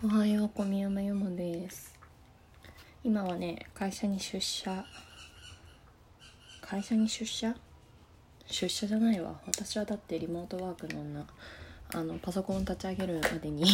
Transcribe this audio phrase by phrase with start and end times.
[0.00, 1.92] おはよう小宮山よもです。
[3.02, 4.84] 今はね会社に出社。
[6.60, 7.52] 会社に出社？
[8.46, 9.40] 出社じゃないわ。
[9.44, 11.26] 私はだってリモートワークの女。
[11.92, 13.64] あのパソコン立ち上げるまでに。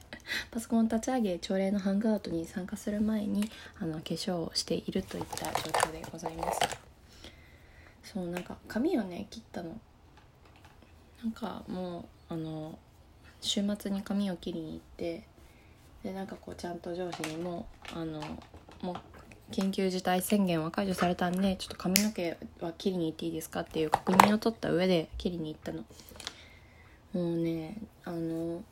[0.50, 6.58] パソコン立ち上げ朝礼のハングアウトに参加する前にあの化粧をしているといった状況でございます。
[8.02, 9.78] そうなんか髪をね切ったの。
[11.22, 12.78] なんかもうあの
[13.42, 15.35] 週末に髪を切りに行って
[16.06, 18.20] でなんかこうちゃんと上司にもあの
[18.80, 25.84] もう緊急事態宣言は解除されたんでちょっと髪の毛は切りに行っていいですかっていう確認を取った上で切りに行ったの。
[27.12, 28.62] もうねあの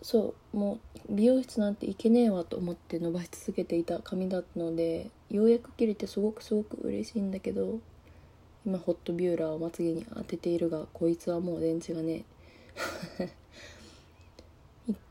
[0.00, 0.78] そうも
[1.10, 7.80] う美容室なんて行けねえわと思って伸ばし続けていた髪だったのでようやく切れてすごくすごく嬉しいんだけど
[8.64, 12.24] 今ホットビューラーをまつげに当てているがこいつはもう電池がね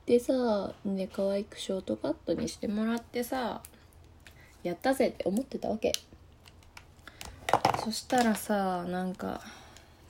[0.06, 3.62] 行ってさで可愛くショートカットにしてもらってさ
[4.62, 5.92] やったぜって思ってたわけ。
[7.84, 9.42] そしたらさなんか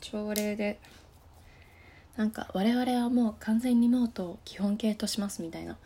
[0.02, 0.80] 朝礼で
[2.16, 5.78] なんか我々はもう完全リモートを基本形としますみたいな。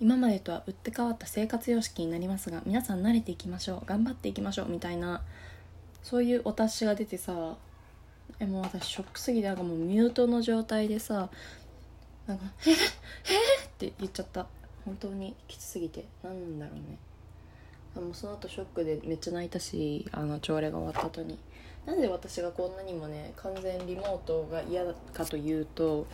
[0.00, 3.86] 今までとは打って変わった生活様式になりますが皆さん慣れていきましょう。
[3.86, 5.22] 頑張っていきましょうみたいな
[6.02, 7.56] そういうお達しが出てさ
[8.38, 11.28] えもう私ショックすぎてなんかもうミュートの状態でさ
[12.26, 12.76] なんか「え っ
[14.00, 14.46] 言っちゃった。
[14.84, 16.04] 本当にきつすぎて。
[16.22, 16.98] 何なんだろうね。
[17.96, 21.38] あもうその後ショックでめっちゃ泣いたしあの朝礼が終わった後に。
[21.86, 24.84] なんで私がこんなにもね完全リモートが嫌
[25.14, 26.06] かというと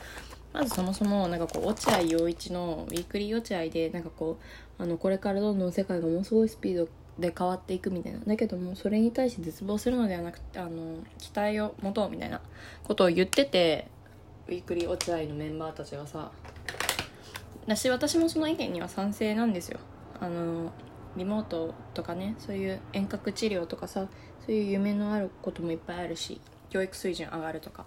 [0.53, 4.39] まずそもそもなんかこう落合陽一のウィークリー落合でなんかこ
[4.79, 8.21] うあのこれからどんどん世界がものすごいスピードで変わっていくみたいな。
[8.21, 12.41] だけどもそれに対して絶望するのではなくてあの期待を持とうみたいな
[12.85, 13.89] ことを言ってて
[14.47, 16.31] ウィークリー落合のメンバーたちがさ
[17.67, 19.81] だし私もその意見には賛成なんですよ。
[20.21, 20.73] あの
[21.17, 24.07] リモートとかねそういう遠隔治療とかさ
[24.45, 26.41] そういう夢のあることもいっぱいあるし
[26.71, 27.87] 教育水準上がるとか。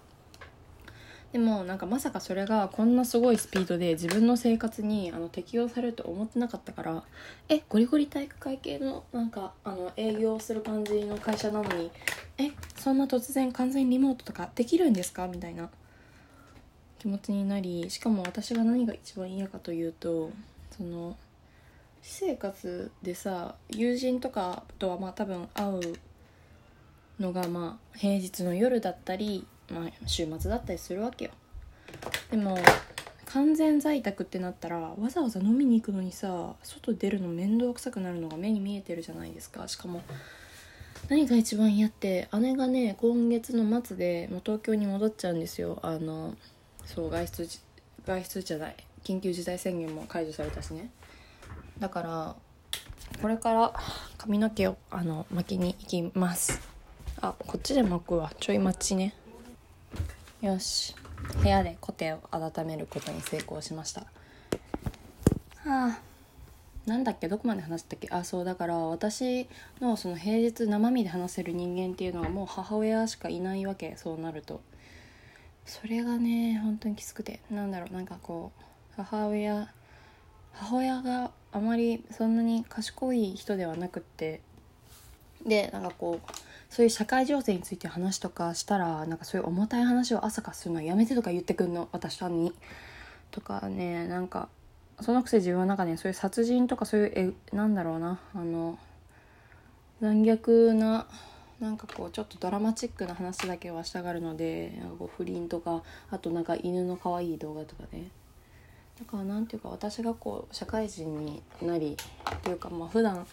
[1.32, 7.04] でもなんかまさかそれがこんなすごいスピードで自分の生活にあの適用されると思ってなかったから
[7.48, 11.92] えゴリゴリ体育会系のなんかあの営業する感じの会社なのに
[12.36, 15.28] えそんな突然完全にリモートとかできるんですか？
[15.28, 15.70] みたいな。
[17.00, 20.30] 気持ちになりしかも私が何が一番嫌かというと
[20.76, 21.16] その
[22.02, 25.80] 私生活でさ友人とかとはまあ多分会う
[27.18, 31.30] のがまあ平日の夜だったり、まあ、週末だったりするわけよ。
[32.30, 32.58] でも
[33.24, 39.66] 完全在宅ってなったらわざわざ飲みに行くのにさ外出るの面倒くさくなるのが目に見えてるじゃないですか。
[39.68, 40.02] しかも
[41.08, 45.78] 何が一番嫌って姉がね今月の末でもう東京に戻っちゃうんですよ。
[45.82, 46.34] あの
[46.94, 47.48] そう外出
[48.04, 48.76] 外出じゃない。
[49.04, 50.90] 緊急事態宣言も解除されたしね。
[51.78, 52.36] だから
[53.22, 53.72] これから
[54.18, 56.60] 髪の毛をあの巻きに行きます。
[57.20, 58.32] あこっちで巻くわ。
[58.40, 59.14] ちょい待ちね。
[60.40, 60.94] よし。
[61.42, 64.00] 部屋でコテを温めることに成功しました。
[64.00, 64.06] は
[65.66, 65.98] あ。
[66.86, 67.28] なんだっけ？
[67.28, 68.08] どこまで話したっけ？
[68.10, 69.46] あそうだから私
[69.80, 73.96] のその平日生身で話せる人間っていうのがもう母親しかいないわけ。
[73.96, 74.60] そうなると。
[75.70, 78.62] それがね本当にきつくてなんだろうなんかこう
[78.96, 79.72] 母親
[80.52, 84.40] 母親があまりそんなに賢い人ではなくって
[85.46, 86.32] でなんかこう
[86.68, 92.52] そういう社会情勢について話とかしたらなんかそういう重たい話を朝からするのはやめてとか言ってくんの私とに。
[93.30, 94.48] とかねなんか
[95.00, 97.12] そのくせ自分はなんかねそういう殺人とかそういう
[97.52, 98.76] えなんだろうなあの
[100.00, 101.06] 残虐な
[101.60, 108.10] なんかこうちょっとドラマチックな話だけはしたがるのでなんかこう不倫とかあとなんか犬の可愛い動画とかね。
[108.98, 111.96] だからなんていうか私がこう社会人になり
[112.34, 113.26] っていうかまあ普段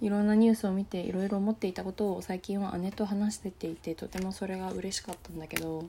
[0.00, 5.80] いろんなニュースを見ていろいろ思っていたことを最近は姉と話してていてとてもそれが嬉しかったんだけど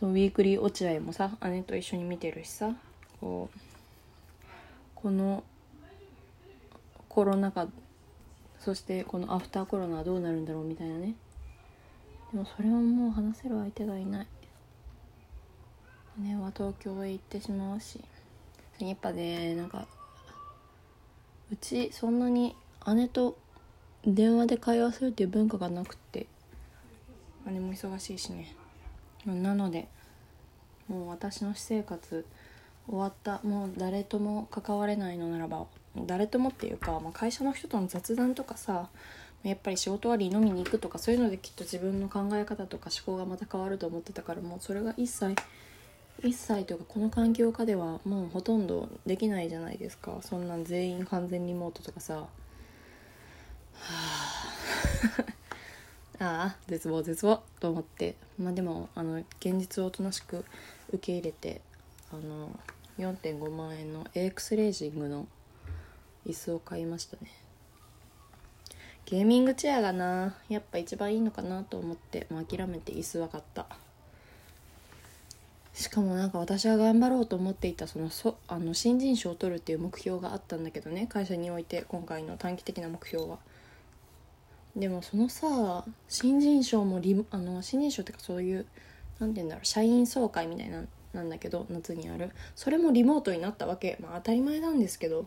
[0.00, 2.72] ウィークリー落合もさ姉と一緒に見てるしさ
[3.20, 3.58] こう
[4.96, 5.44] この
[7.08, 7.68] コロナ禍
[8.64, 11.14] そしてこのアフターコロナはどうなるんだろうみたいなね。
[12.32, 14.26] でもそれはもう話せる相手がいない。
[16.18, 18.00] 姉は東京へ行ってしまうし。
[18.78, 19.86] やっぱねなんか
[21.50, 22.54] うちそんなに
[22.94, 23.36] 姉と
[24.04, 26.26] 電話で会話するっていう文化がなくって。
[27.46, 28.54] 姉も忙しいしね。
[29.26, 29.88] なので
[30.86, 32.24] もう私の私生活
[32.86, 33.40] 終わった。
[33.42, 35.66] もう誰とも関われないのならば。
[35.96, 38.88] 誰ともっていうか、まあ、会社の人との雑談とかさ
[39.42, 45.34] やっぱり仕事終わり飲みに行くとかそういうのできっと自分の考え方とか思考がまた変わると思ってたからもうそれが一切
[46.22, 50.18] 1歳というかこの環境下ではもうほとんどできないじゃないですか。
[50.20, 52.14] そんなん全員完全リモートとかさ。
[52.14, 52.28] は
[53.80, 54.54] あ
[56.20, 56.24] あ
[56.54, 57.42] あ絶望絶望。
[57.58, 58.14] と思って。
[58.38, 60.44] まあでもあの現実をおとなしく
[60.90, 61.60] 受け入れて
[62.12, 62.56] あの
[62.98, 65.26] 4.5万円の AX レージングの
[66.26, 67.30] 椅子を買いましたね。
[69.04, 73.66] ゲーミングチェアがなやっぱ一番いいのかなと思って、まあ、諦めて椅子は買った。
[75.74, 83.38] しかもなんか私は頑張ろうと思っていたそのそあの新人賞を取るっていう目標があったんだけどね会社において今回の短期的な目標は。
[84.76, 88.66] でもそのさ新人賞もリあの新人賞ってかそういう
[89.18, 90.82] 何て言うんだろう社員総会みたいな
[91.12, 92.30] なんだけど夏にある。
[92.54, 93.98] それもリモートになったわけ。
[94.00, 95.26] まあ当たり前なんですけど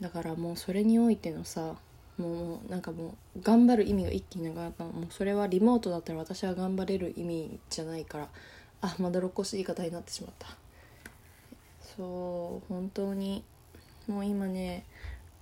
[0.00, 1.76] だからもうそれにおいてのさ
[2.18, 4.84] もうなんかもう頑張る意味が一気になくなった。
[4.84, 8.28] もうそれはリモートだったら私は頑張れる意味じゃないから。
[8.82, 10.48] あまだろっこしい言い方になってしまった。
[11.96, 13.42] そう本当に。
[14.06, 14.84] もう今ね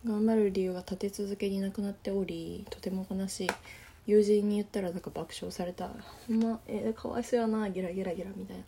[0.07, 3.51] 頑張る理由が立て続けになくなっておりとても悲しい。
[4.07, 5.91] 友人に言ったらなんか爆笑された
[6.27, 8.63] 「ほんまえー、かわいそうやなゲラゲラゲラ」みたいな。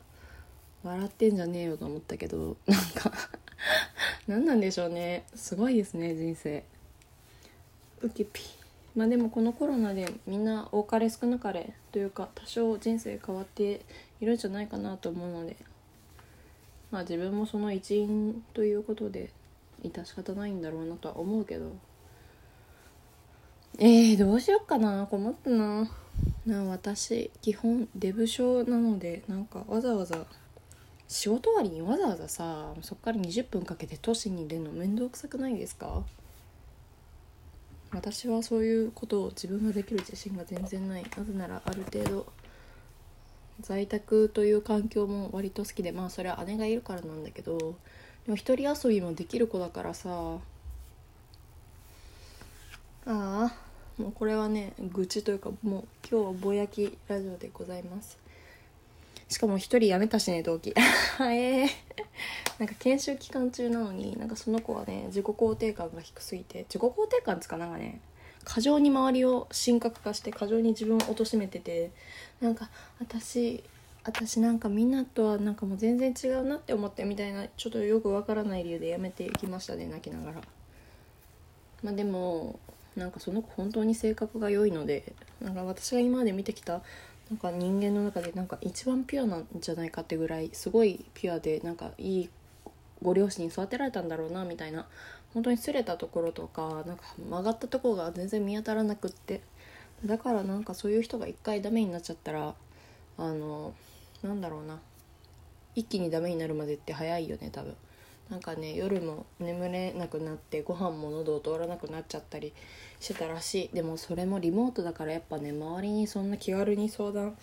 [0.84, 3.12] 笑ってんじゃねえよと思ったけどなんか
[4.28, 5.24] 何なんでしょうね。
[5.34, 6.64] すごいですね人生。
[8.02, 8.42] ウキピ
[8.94, 13.80] まあでもこのコロナでみんな多かれ少なかれというか多少人生変わって
[14.20, 15.56] いるんじゃないかなと思うので
[16.90, 19.30] まあ自分もその一員ということで
[19.82, 21.72] 致し方ないんだろうなとは思うけど。
[23.78, 25.06] えー、どうしよっかな。
[25.10, 25.90] 困ったな。
[26.46, 30.26] な私基本デブ症なのでなんかわざわざ
[31.08, 36.02] 仕事終わりにわざわざさそっから20分かけて都市に出るの面倒くさくないですか？
[37.92, 41.04] 私はそういうことを自分ができる自信が全然ない。
[41.16, 42.26] なぜならある程度
[43.60, 50.40] 在宅という環境も割と好きでまあそれは姉がいるからなんだけどでも一人遊びもできる子だからさあ
[53.06, 53.54] あ
[53.96, 58.18] もうこれはね愚痴というかもう今日はぼやきラジオでございます。
[59.28, 60.74] しかも一人辞めたしね同期。
[61.20, 61.68] ええ
[62.58, 68.00] なんか研修期間中なのになんかその子はね自己肯定感が低すぎて自己肯定感つかなんかね
[68.44, 71.90] 過剰に周りを神格化して過剰に自分を貶めてて
[72.40, 73.64] なんか私
[74.04, 80.42] 私なんかみんなとはなんかもう全然違うなって思ってみたいなちょっとよくわからない理由でやめていきましたね泣きながら。
[81.82, 82.58] まあでも
[82.96, 86.82] なんかその子本当に性格が良いのでなんか私が今まで見てきた
[87.30, 92.30] なんか人間の中でなんか一番ピュアなんじゃないかってぐらいすごいピュアでなんかいい
[93.02, 94.86] ご両親に育てられたんだろうなみたいな
[95.32, 99.40] 本当に擦れたところとかなんか曲がったところが全然見当たらなくって。
[100.04, 102.54] だからなんかそういう人が一回ダメになっちゃったら
[103.16, 103.72] あの
[104.22, 104.80] なんだろうな。
[105.74, 107.74] 一気にダメになるまでって早いよね多分。
[108.30, 112.54] なんかね夜も眠れなくなってご飯も喉を通らなくなっちゃったり
[112.98, 113.74] してたらしい。
[113.74, 117.36] でもそれもリモートだからやっぱね周りにそんな気軽に相談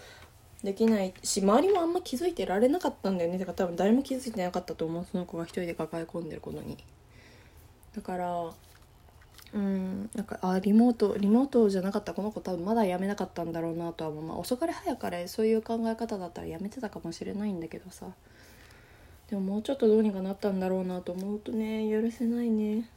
[0.64, 3.38] できないし周りもあんま気づいてられなかったんだよね。
[3.38, 5.06] だから多分誰も気づいてなかったと思う。
[5.10, 6.78] その子が一人で抱え込んでることに。
[7.96, 8.52] だから
[9.54, 12.14] うんなんかあリモートリモートじゃなかった。
[12.14, 18.08] この子多分まだ辞めなかったんだろうなとは思う、まあ、遅かれ早かれそういう考え方だったら辞めてたかもしれないんだけどさ。
[19.32, 22.88] でももうちょっとどうにかなったんだろうなと思うとね許せないね。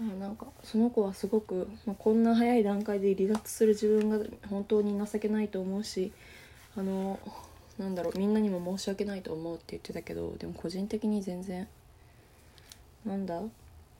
[0.00, 4.18] あなんかその子はすごく、まあ、こんな早い段階で離脱する自分が
[4.50, 6.12] 本当に情けないと思うし
[6.76, 7.18] あの
[7.78, 11.66] なんだろうみんなにも申し訳ないと思うって言ってたけどでも個人的に全然
[13.06, 13.40] なんだ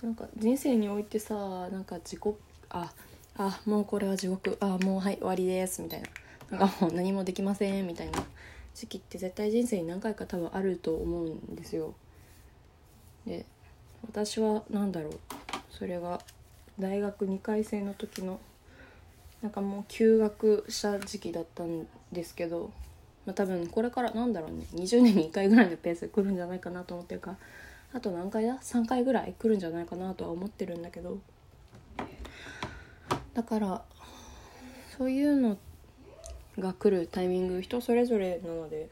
[0.02, 1.34] なんか人生においてさ
[1.70, 2.34] なんか自己
[2.68, 2.92] あ
[3.38, 6.08] あもうこれは地獄あもうはい終わりですみたいな。
[6.50, 8.22] なんかもう何もできませんみたいな。
[8.76, 11.94] 時期って絶対人生に何回か多分あると思うんですよ。
[13.26, 13.46] で
[14.06, 15.18] 私は何だろう。
[15.70, 16.20] それが
[16.78, 18.38] 大学2回生の時の
[19.42, 22.70] なんかもう休学した時期だったんですけど、
[23.24, 24.66] まあ、多分これからなんだろうね。
[24.74, 27.36] 20年に1回ぐらいのペースで来るんじゃないかなと思ってるか
[27.94, 31.18] あと何回だ？3回ぐらい来るんじゃないかなとは思ってるんだけど。
[33.32, 33.82] だから
[34.96, 35.65] そういうのって
[36.58, 38.88] が来るタイミング人それぞれなので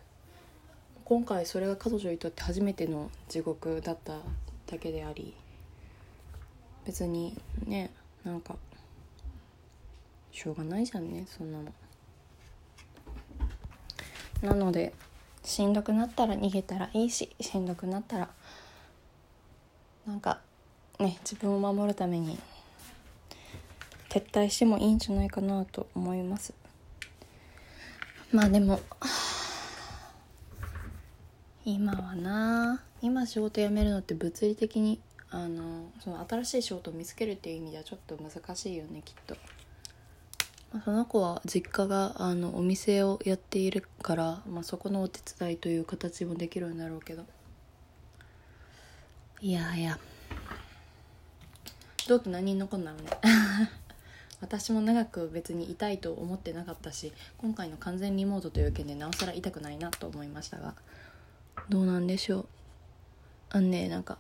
[1.05, 4.19] 今回それが彼女にとって初めての地獄だった
[4.67, 5.35] だけであり
[6.87, 7.91] 別にね
[8.25, 8.57] なんか
[10.33, 11.73] しょうがないじゃんねそんなの。
[14.43, 14.93] なので
[15.43, 18.29] しんどくなったら逃げたらいいししんどくなったら
[20.07, 20.41] なんか
[20.99, 22.39] ね自分を守るために
[24.09, 26.53] 撤退してもいいんじゃないかなと思います
[28.35, 28.81] まあでも
[31.65, 35.01] 今はな今仕事辞めるのって物理的に
[35.31, 39.37] あのその新しい仕事を見つけるっていう意味ではちょっと難しいよねきっと、
[40.73, 47.23] まあ、その子は実家があのお店をやっているから、まあ、そこのお手伝いという形もできるんだろうけど。
[49.41, 49.97] いやいや。
[52.09, 53.11] 同期何人残んだろうね。
[54.41, 60.75] 私も長く別に痛いと思ってなかったし今回の完全リモートという件でなおさら痛くないなと思いましたが。
[61.69, 62.47] どうなんでしょう。
[63.51, 64.19] あんねなんか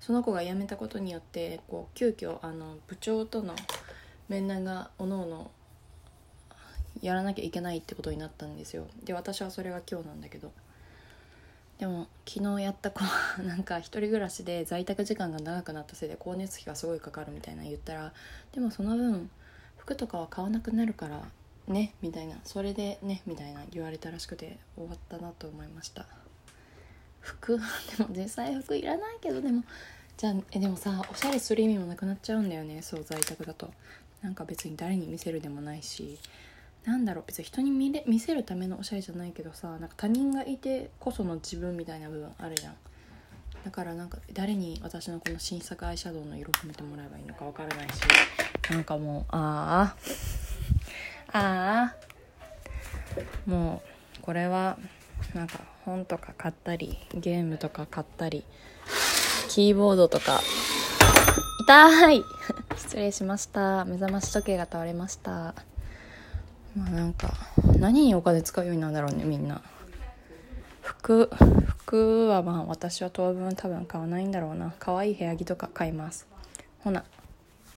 [0.00, 3.54] その子が辞めたことによってこう急遽あの部長との
[4.28, 5.50] 面談がおのおの
[7.00, 8.86] やらなきゃいけないってことになったんですよ。
[9.04, 10.52] で私はそれが今日なんだけど
[11.82, 18.12] でも昨日やった子はなんか一人暮らしで在宅時間が長くなったせいで光熱費がすごいかかるみたいな言ったら
[18.52, 19.28] でもその分
[19.78, 21.22] 服とかは買わなくなるから
[21.66, 22.36] ねみたいな。
[22.44, 26.06] それでねみたいな言われたらしくて終わったなと思いました。
[27.18, 27.58] 服
[27.98, 29.64] でも実際服いらないけどでも
[30.16, 33.72] じゃあえでもさおしゃれする意味もなくなっちゃうんだよねそう在宅だと。
[34.22, 36.20] なんか別に誰に見せるでもないし。
[36.84, 42.74] なんだろう別に人に見れ見せるためのおしゃれじゃないけどさなんか他人がいてこその自分みたいな部分あるじゃん。
[43.64, 48.00] だからなんか誰に私のこの新作アイシャドウの色を褒めてもらえばいいのかわからないし
[48.72, 49.94] なんかもうあ
[51.32, 51.96] あああ
[53.46, 53.82] も
[54.18, 54.78] うこれは
[55.32, 58.44] なんか本とか買ったりゲームとか買ったり
[59.48, 60.40] キーボードとか。
[61.60, 62.24] 痛い。
[62.76, 63.84] 失礼しました。
[63.84, 65.54] 目覚まし時計が倒れました。
[66.76, 67.34] まあなんか
[67.78, 69.60] 何にお金使うようになるんだろうねみんな。
[70.80, 71.30] 服
[71.66, 74.74] 服はまあ私は当分多分買わないんだろうな。
[74.78, 76.26] 可愛い部屋着とか買います。
[76.80, 77.04] ほな。